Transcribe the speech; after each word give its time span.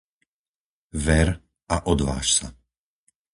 Ver 1.05 1.27
a 1.75 1.85
odváž 1.91 2.25
sa! 2.37 2.47